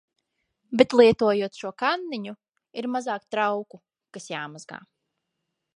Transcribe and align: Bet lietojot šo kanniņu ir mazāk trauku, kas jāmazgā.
Bet 0.81 0.95
lietojot 0.99 1.59
šo 1.63 1.71
kanniņu 1.83 2.33
ir 2.83 2.89
mazāk 2.97 3.29
trauku, 3.35 3.81
kas 4.19 4.31
jāmazgā. 4.33 4.83